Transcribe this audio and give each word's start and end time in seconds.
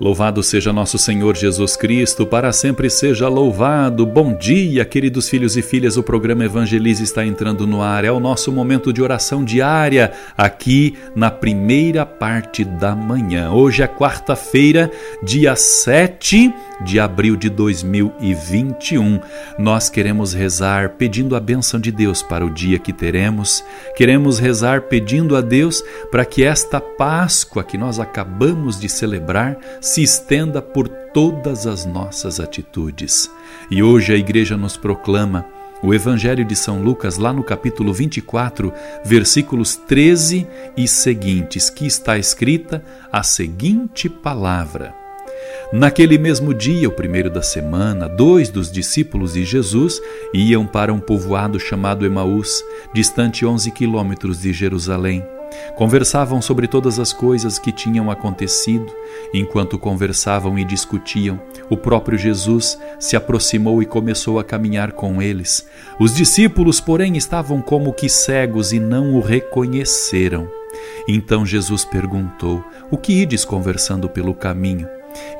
Louvado 0.00 0.42
seja 0.42 0.72
nosso 0.72 0.96
Senhor 0.96 1.36
Jesus 1.36 1.76
Cristo, 1.76 2.26
para 2.26 2.50
sempre 2.52 2.88
seja 2.88 3.28
louvado. 3.28 4.06
Bom 4.06 4.34
dia, 4.34 4.82
queridos 4.82 5.28
filhos 5.28 5.58
e 5.58 5.62
filhas. 5.62 5.98
O 5.98 6.02
programa 6.02 6.42
Evangelize 6.42 7.02
está 7.04 7.22
entrando 7.22 7.66
no 7.66 7.82
ar. 7.82 8.02
É 8.02 8.10
o 8.10 8.18
nosso 8.18 8.50
momento 8.50 8.94
de 8.94 9.02
oração 9.02 9.44
diária, 9.44 10.10
aqui 10.38 10.96
na 11.14 11.30
primeira 11.30 12.06
parte 12.06 12.64
da 12.64 12.96
manhã. 12.96 13.50
Hoje 13.50 13.82
é 13.82 13.86
quarta-feira, 13.86 14.90
dia 15.22 15.54
7 15.54 16.50
de 16.82 16.98
abril 16.98 17.36
de 17.36 17.50
2021. 17.50 19.20
Nós 19.58 19.90
queremos 19.90 20.32
rezar 20.32 20.90
pedindo 20.90 21.36
a 21.36 21.40
bênção 21.40 21.78
de 21.78 21.92
Deus 21.92 22.22
para 22.22 22.44
o 22.44 22.48
dia 22.48 22.78
que 22.78 22.92
teremos. 22.92 23.62
Queremos 23.94 24.38
rezar 24.38 24.82
pedindo 24.82 25.36
a 25.36 25.42
Deus 25.42 25.84
para 26.10 26.24
que 26.24 26.42
esta 26.42 26.80
Páscoa 26.80 27.62
que 27.62 27.76
nós 27.76 27.98
acabamos 27.98 28.80
de 28.80 28.88
celebrar 28.88 29.58
se 29.90 30.04
estenda 30.04 30.62
por 30.62 30.86
todas 30.88 31.66
as 31.66 31.84
nossas 31.84 32.38
atitudes. 32.38 33.28
E 33.68 33.82
hoje 33.82 34.12
a 34.12 34.16
igreja 34.16 34.56
nos 34.56 34.76
proclama 34.76 35.44
o 35.82 35.92
Evangelho 35.92 36.44
de 36.44 36.54
São 36.54 36.80
Lucas, 36.80 37.16
lá 37.16 37.32
no 37.32 37.42
capítulo 37.42 37.92
24, 37.92 38.72
versículos 39.04 39.74
13 39.74 40.46
e 40.76 40.86
seguintes, 40.86 41.68
que 41.68 41.88
está 41.88 42.16
escrita 42.16 42.84
a 43.10 43.24
seguinte 43.24 44.08
palavra: 44.08 44.94
Naquele 45.72 46.18
mesmo 46.18 46.54
dia, 46.54 46.88
o 46.88 46.92
primeiro 46.92 47.28
da 47.28 47.42
semana, 47.42 48.08
dois 48.08 48.48
dos 48.48 48.70
discípulos 48.70 49.32
de 49.32 49.44
Jesus 49.44 50.00
iam 50.32 50.68
para 50.68 50.92
um 50.92 51.00
povoado 51.00 51.58
chamado 51.58 52.06
Emaús, 52.06 52.62
distante 52.94 53.44
11 53.44 53.72
quilômetros 53.72 54.40
de 54.40 54.52
Jerusalém. 54.52 55.24
Conversavam 55.76 56.40
sobre 56.42 56.66
todas 56.66 56.98
as 56.98 57.12
coisas 57.12 57.58
que 57.58 57.72
tinham 57.72 58.10
acontecido. 58.10 58.86
Enquanto 59.32 59.78
conversavam 59.78 60.58
e 60.58 60.64
discutiam, 60.64 61.40
o 61.68 61.76
próprio 61.76 62.18
Jesus 62.18 62.78
se 62.98 63.16
aproximou 63.16 63.82
e 63.82 63.86
começou 63.86 64.38
a 64.38 64.44
caminhar 64.44 64.92
com 64.92 65.22
eles. 65.22 65.66
Os 65.98 66.14
discípulos, 66.14 66.80
porém, 66.80 67.16
estavam 67.16 67.62
como 67.62 67.92
que 67.92 68.08
cegos 68.08 68.72
e 68.72 68.80
não 68.80 69.14
o 69.14 69.20
reconheceram. 69.20 70.48
Então 71.08 71.44
Jesus 71.44 71.84
perguntou: 71.84 72.64
O 72.90 72.96
que 72.96 73.12
ides 73.12 73.44
conversando 73.44 74.08
pelo 74.08 74.34
caminho? 74.34 74.88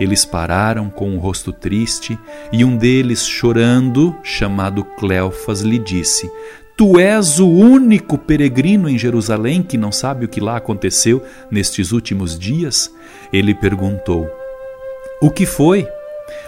Eles 0.00 0.24
pararam 0.24 0.90
com 0.90 1.14
o 1.14 1.18
rosto 1.18 1.52
triste 1.52 2.18
e 2.52 2.64
um 2.64 2.76
deles, 2.76 3.26
chorando, 3.26 4.16
chamado 4.22 4.84
Cleofas, 4.84 5.60
lhe 5.60 5.78
disse: 5.78 6.30
Tu 6.80 6.98
és 6.98 7.38
o 7.38 7.46
único 7.46 8.16
peregrino 8.16 8.88
em 8.88 8.96
Jerusalém 8.96 9.62
que 9.62 9.76
não 9.76 9.92
sabe 9.92 10.24
o 10.24 10.28
que 10.28 10.40
lá 10.40 10.56
aconteceu 10.56 11.22
nestes 11.50 11.92
últimos 11.92 12.38
dias? 12.38 12.90
Ele 13.30 13.54
perguntou: 13.54 14.26
O 15.20 15.30
que 15.30 15.44
foi? 15.44 15.86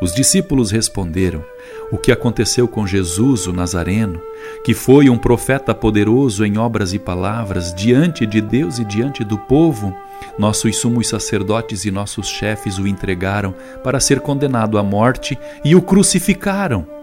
Os 0.00 0.14
discípulos 0.14 0.70
responderam: 0.70 1.44
O 1.92 1.98
que 1.98 2.10
aconteceu 2.10 2.66
com 2.66 2.86
Jesus, 2.86 3.46
o 3.46 3.52
Nazareno, 3.52 4.18
que 4.64 4.72
foi 4.72 5.10
um 5.10 5.18
profeta 5.18 5.74
poderoso 5.74 6.42
em 6.42 6.56
obras 6.56 6.94
e 6.94 6.98
palavras 6.98 7.74
diante 7.74 8.24
de 8.24 8.40
Deus 8.40 8.78
e 8.78 8.84
diante 8.86 9.22
do 9.22 9.36
povo. 9.36 9.94
Nossos 10.38 10.78
sumos 10.78 11.06
sacerdotes 11.06 11.84
e 11.84 11.90
nossos 11.90 12.28
chefes 12.28 12.78
o 12.78 12.88
entregaram 12.88 13.54
para 13.82 14.00
ser 14.00 14.20
condenado 14.20 14.78
à 14.78 14.82
morte 14.82 15.38
e 15.62 15.76
o 15.76 15.82
crucificaram. 15.82 16.93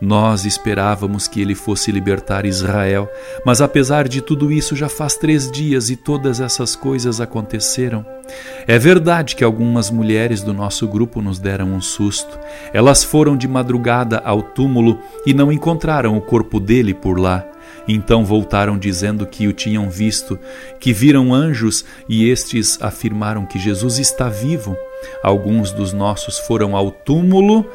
Nós 0.00 0.44
esperávamos 0.44 1.26
que 1.26 1.40
ele 1.40 1.56
fosse 1.56 1.90
libertar 1.90 2.46
Israel, 2.46 3.10
mas 3.44 3.60
apesar 3.60 4.06
de 4.06 4.20
tudo 4.20 4.52
isso, 4.52 4.76
já 4.76 4.88
faz 4.88 5.16
três 5.16 5.50
dias 5.50 5.90
e 5.90 5.96
todas 5.96 6.40
essas 6.40 6.76
coisas 6.76 7.20
aconteceram. 7.20 8.06
É 8.66 8.78
verdade 8.78 9.34
que 9.34 9.42
algumas 9.42 9.90
mulheres 9.90 10.42
do 10.42 10.54
nosso 10.54 10.86
grupo 10.86 11.20
nos 11.20 11.38
deram 11.38 11.72
um 11.72 11.80
susto. 11.80 12.38
Elas 12.72 13.02
foram 13.02 13.36
de 13.36 13.48
madrugada 13.48 14.18
ao 14.24 14.40
túmulo 14.40 15.00
e 15.26 15.34
não 15.34 15.50
encontraram 15.50 16.16
o 16.16 16.20
corpo 16.20 16.60
dele 16.60 16.94
por 16.94 17.18
lá. 17.18 17.44
Então 17.88 18.24
voltaram 18.24 18.78
dizendo 18.78 19.26
que 19.26 19.48
o 19.48 19.52
tinham 19.52 19.88
visto, 19.88 20.38
que 20.78 20.92
viram 20.92 21.32
anjos 21.34 21.84
e 22.08 22.28
estes 22.28 22.80
afirmaram 22.82 23.46
que 23.46 23.58
Jesus 23.58 23.98
está 23.98 24.28
vivo. 24.28 24.76
Alguns 25.22 25.72
dos 25.72 25.92
nossos 25.92 26.38
foram 26.38 26.76
ao 26.76 26.90
túmulo 26.90 27.66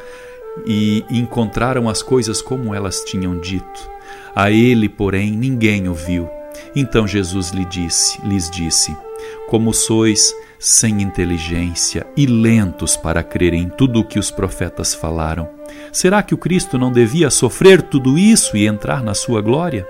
e 0.65 1.03
encontraram 1.09 1.89
as 1.89 2.01
coisas 2.01 2.41
como 2.41 2.73
elas 2.73 3.03
tinham 3.03 3.39
dito. 3.39 3.89
A 4.35 4.51
ele, 4.51 4.89
porém, 4.89 5.31
ninguém 5.31 5.87
o 5.87 5.93
viu. 5.93 6.29
Então 6.75 7.07
Jesus 7.07 7.49
lhe 7.49 7.65
disse, 7.65 8.19
lhes 8.25 8.49
disse: 8.49 8.95
Como 9.47 9.73
sois 9.73 10.33
sem 10.63 11.01
inteligência 11.01 12.07
e 12.15 12.25
lentos 12.25 12.95
para 12.95 13.21
crer 13.21 13.53
em 13.53 13.67
tudo 13.67 13.99
o 13.99 14.05
que 14.05 14.17
os 14.17 14.31
profetas 14.31 14.95
falaram. 14.95 15.49
Será 15.91 16.23
que 16.23 16.33
o 16.33 16.37
Cristo 16.37 16.77
não 16.77 16.89
devia 16.89 17.29
sofrer 17.29 17.81
tudo 17.81 18.17
isso 18.17 18.55
e 18.55 18.65
entrar 18.65 19.03
na 19.03 19.13
sua 19.13 19.41
glória? 19.41 19.85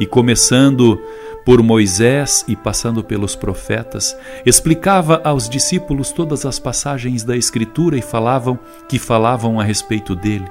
E 0.00 0.04
começando 0.04 1.00
por 1.46 1.62
Moisés 1.62 2.44
e 2.48 2.56
passando 2.56 3.04
pelos 3.04 3.36
profetas, 3.36 4.16
explicava 4.44 5.22
aos 5.22 5.48
discípulos 5.48 6.10
todas 6.10 6.44
as 6.44 6.58
passagens 6.58 7.22
da 7.22 7.36
Escritura 7.36 7.96
e 7.96 8.02
falavam 8.02 8.58
que 8.88 8.98
falavam 8.98 9.60
a 9.60 9.62
respeito 9.62 10.16
dele. 10.16 10.50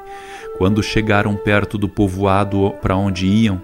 Quando 0.57 0.81
chegaram 0.81 1.35
perto 1.35 1.78
do 1.78 1.89
povoado 1.89 2.73
para 2.81 2.95
onde 2.95 3.28
iam, 3.28 3.61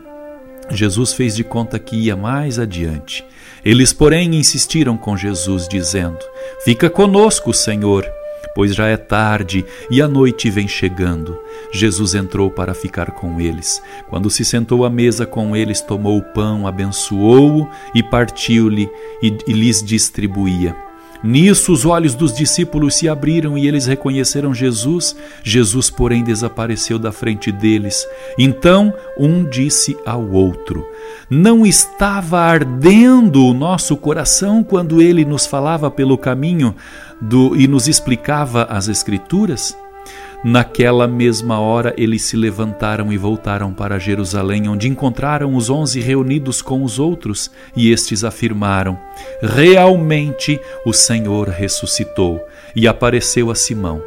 Jesus 0.70 1.14
fez 1.14 1.34
de 1.34 1.44
conta 1.46 1.80
que 1.80 1.96
ia 1.96 2.18
mais 2.18 2.60
adiante. 2.60 3.24
Eles, 3.64 3.94
porém, 3.94 4.36
insistiram 4.36 4.98
com 4.98 5.16
Jesus, 5.16 5.70
dizendo: 5.70 6.20
Fica 6.66 6.90
conosco, 6.90 7.54
Senhor 7.54 8.06
pois 8.54 8.76
já 8.76 8.88
é 8.88 8.98
tarde 8.98 9.66
e 9.90 10.02
a 10.02 10.08
noite 10.08 10.50
vem 10.50 10.68
chegando. 10.68 11.40
Jesus 11.72 12.14
entrou 12.16 12.50
para 12.50 12.74
ficar 12.74 13.12
com 13.12 13.40
eles. 13.40 13.82
Quando 14.10 14.30
se 14.30 14.44
sentou 14.44 14.86
à 14.86 14.90
mesa 14.90 15.26
com 15.26 15.56
eles, 15.56 15.82
tomou 15.82 16.18
o 16.18 16.22
pão, 16.22 16.68
abençoou-o 16.68 17.70
e 17.96 18.04
partiu-lhe 18.04 18.90
e, 19.22 19.38
e 19.48 19.54
lhes 19.54 19.82
distribuía. 19.82 20.91
Nisso 21.24 21.72
os 21.72 21.86
olhos 21.86 22.16
dos 22.16 22.34
discípulos 22.34 22.96
se 22.96 23.08
abriram 23.08 23.58
e 23.58 23.68
eles 23.68 23.86
reconheceram 23.86 24.54
Jesus. 24.54 25.16
Jesus, 25.44 25.90
porém, 25.90 26.24
desapareceu 26.24 26.98
da 26.98 27.12
frente 27.12 27.52
deles. 27.52 28.08
Então 28.38 28.94
um 29.18 29.44
disse 29.44 29.98
ao 30.06 30.30
outro: 30.32 30.86
Não 31.30 31.66
estava 31.66 32.40
ardendo 32.40 33.46
o 33.46 33.54
nosso 33.54 33.96
coração 33.96 34.64
quando 34.64 35.02
ele 35.02 35.24
nos 35.24 35.46
falava 35.46 35.92
pelo 35.92 36.18
caminho 36.18 36.76
do, 37.20 37.56
e 37.56 37.68
nos 37.68 37.88
explicava 37.88 38.64
as 38.64 38.88
Escrituras? 38.88 39.76
Naquela 40.44 41.08
mesma 41.08 41.60
hora 41.60 41.94
eles 41.98 42.24
se 42.24 42.36
levantaram 42.36 43.14
e 43.14 43.18
voltaram 43.18 43.72
para 43.72 44.00
Jerusalém, 44.00 44.68
onde 44.68 44.88
encontraram 44.88 45.56
os 45.56 45.70
onze 45.70 46.00
reunidos 46.00 46.62
com 46.64 46.84
os 46.84 46.98
outros, 46.98 47.52
e 47.76 47.92
estes 47.92 48.24
afirmaram: 48.24 48.98
Realmente 49.42 50.60
o 50.84 50.94
Senhor 50.94 51.48
ressuscitou 51.48 52.44
e 52.76 52.88
apareceu 52.88 53.52
a 53.52 53.56
Simão. 53.56 54.02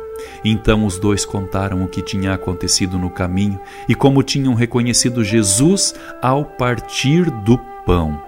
Então 0.45 0.85
os 0.85 0.99
dois 0.99 1.25
contaram 1.25 1.85
o 1.85 1.89
que 1.89 2.03
tinha 2.03 2.35
acontecido 2.35 2.99
no 2.99 3.11
caminho 3.11 3.61
e 3.89 3.95
como 3.95 4.23
tinham 4.23 4.55
reconhecido 4.55 5.23
Jesus 5.23 5.95
ao 6.21 6.45
partir 6.45 7.31
do 7.31 7.59
pão. 7.87 8.21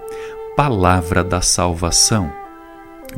Palavra 0.55 1.23
da 1.23 1.41
salvação. 1.41 2.31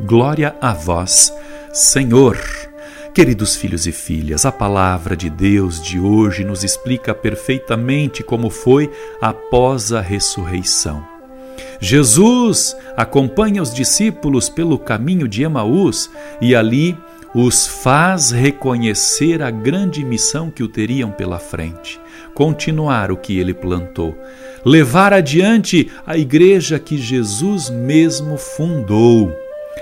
Glória 0.00 0.54
a 0.60 0.72
vós, 0.72 1.32
Senhor. 1.72 2.36
Queridos 3.12 3.56
filhos 3.56 3.88
e 3.88 3.92
filhas, 3.92 4.46
a 4.46 4.52
palavra 4.52 5.16
de 5.16 5.28
Deus 5.28 5.82
de 5.82 5.98
hoje 5.98 6.44
nos 6.44 6.62
explica 6.62 7.12
perfeitamente 7.12 8.22
como 8.22 8.48
foi 8.48 8.88
após 9.20 9.92
a 9.92 10.00
ressurreição. 10.00 11.04
Jesus 11.80 12.76
acompanha 12.96 13.60
os 13.62 13.74
discípulos 13.74 14.48
pelo 14.48 14.78
caminho 14.78 15.26
de 15.26 15.42
Emaús 15.42 16.08
e 16.40 16.54
ali 16.54 16.96
os 17.34 17.66
faz 17.66 18.30
reconhecer 18.30 19.42
a 19.42 19.50
grande 19.50 20.04
missão 20.04 20.48
que 20.48 20.62
o 20.62 20.68
teriam 20.68 21.10
pela 21.10 21.40
frente, 21.40 22.00
continuar 22.32 23.10
o 23.10 23.16
que 23.16 23.40
ele 23.40 23.54
plantou, 23.54 24.16
levar 24.64 25.12
adiante 25.12 25.90
a 26.06 26.16
igreja 26.16 26.78
que 26.78 26.96
Jesus 26.96 27.70
mesmo 27.70 28.36
fundou. 28.36 29.36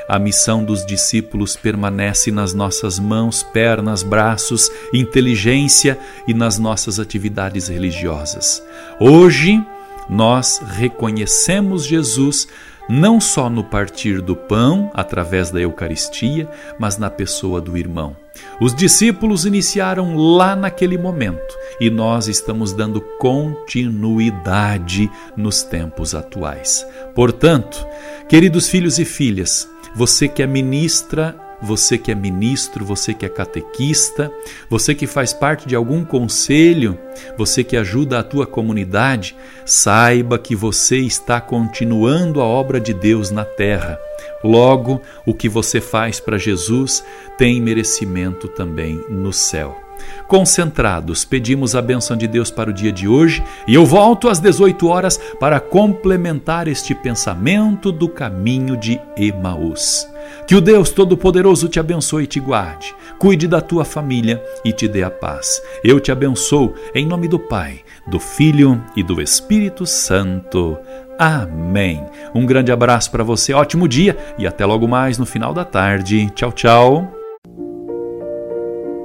A 0.08 0.18
missão 0.18 0.64
dos 0.64 0.86
discípulos 0.86 1.54
permanece 1.54 2.30
nas 2.30 2.54
nossas 2.54 2.98
mãos, 2.98 3.42
pernas, 3.42 4.02
braços, 4.02 4.70
inteligência 4.92 5.98
e 6.26 6.32
nas 6.32 6.58
nossas 6.58 6.98
atividades 6.98 7.68
religiosas. 7.68 8.62
Hoje, 8.98 9.62
nós 10.08 10.62
reconhecemos 10.66 11.84
Jesus 11.84 12.48
não 12.88 13.20
só 13.20 13.50
no 13.50 13.62
partir 13.62 14.22
do 14.22 14.34
pão, 14.34 14.90
através 14.94 15.50
da 15.50 15.60
Eucaristia, 15.60 16.48
mas 16.78 16.96
na 16.96 17.10
pessoa 17.10 17.60
do 17.60 17.76
irmão. 17.76 18.16
Os 18.60 18.74
discípulos 18.74 19.44
iniciaram 19.44 20.16
lá 20.16 20.56
naquele 20.56 20.96
momento 20.96 21.54
e 21.78 21.90
nós 21.90 22.28
estamos 22.28 22.72
dando 22.72 23.00
continuidade 23.18 25.10
nos 25.36 25.62
tempos 25.62 26.14
atuais. 26.14 26.86
Portanto, 27.14 27.86
queridos 28.26 28.70
filhos 28.70 28.98
e 28.98 29.04
filhas, 29.04 29.68
você 29.98 30.28
que 30.28 30.40
é 30.40 30.46
ministra 30.46 31.34
você 31.60 31.98
que 31.98 32.12
é 32.12 32.14
ministro, 32.14 32.84
você 32.84 33.12
que 33.12 33.26
é 33.26 33.28
catequista, 33.28 34.30
você 34.70 34.94
que 34.94 35.08
faz 35.08 35.32
parte 35.32 35.66
de 35.66 35.74
algum 35.74 36.04
conselho, 36.04 36.96
você 37.36 37.64
que 37.64 37.76
ajuda 37.76 38.20
a 38.20 38.22
tua 38.22 38.46
comunidade, 38.46 39.34
saiba 39.66 40.38
que 40.38 40.54
você 40.54 40.98
está 40.98 41.40
continuando 41.40 42.40
a 42.40 42.44
obra 42.44 42.80
de 42.80 42.94
Deus 42.94 43.32
na 43.32 43.44
terra. 43.44 43.98
Logo, 44.44 45.02
o 45.26 45.34
que 45.34 45.48
você 45.48 45.80
faz 45.80 46.20
para 46.20 46.38
Jesus 46.38 47.04
tem 47.36 47.60
merecimento 47.60 48.46
também 48.46 49.04
no 49.08 49.32
céu. 49.32 49.87
Concentrados, 50.26 51.24
pedimos 51.24 51.74
a 51.74 51.82
bênção 51.82 52.16
de 52.16 52.26
Deus 52.26 52.50
para 52.50 52.70
o 52.70 52.72
dia 52.72 52.92
de 52.92 53.08
hoje 53.08 53.42
e 53.66 53.74
eu 53.74 53.84
volto 53.86 54.28
às 54.28 54.38
18 54.38 54.86
horas 54.88 55.18
para 55.40 55.60
complementar 55.60 56.68
este 56.68 56.94
pensamento 56.94 57.90
do 57.90 58.08
caminho 58.08 58.76
de 58.76 59.00
Emaús. 59.16 60.06
Que 60.46 60.54
o 60.54 60.60
Deus 60.60 60.90
Todo-Poderoso 60.90 61.68
te 61.68 61.80
abençoe 61.80 62.24
e 62.24 62.26
te 62.26 62.40
guarde, 62.40 62.94
cuide 63.18 63.46
da 63.46 63.60
tua 63.60 63.84
família 63.84 64.42
e 64.64 64.72
te 64.72 64.86
dê 64.86 65.02
a 65.02 65.10
paz. 65.10 65.62
Eu 65.82 66.00
te 66.00 66.12
abençoo 66.12 66.74
em 66.94 67.06
nome 67.06 67.28
do 67.28 67.38
Pai, 67.38 67.80
do 68.06 68.18
Filho 68.18 68.82
e 68.96 69.02
do 69.02 69.20
Espírito 69.20 69.86
Santo. 69.86 70.78
Amém. 71.18 72.06
Um 72.34 72.46
grande 72.46 72.70
abraço 72.70 73.10
para 73.10 73.24
você, 73.24 73.52
ótimo 73.52 73.88
dia 73.88 74.16
e 74.38 74.46
até 74.46 74.64
logo 74.64 74.86
mais 74.86 75.18
no 75.18 75.26
final 75.26 75.52
da 75.52 75.64
tarde. 75.64 76.30
Tchau, 76.34 76.52
tchau. 76.52 77.17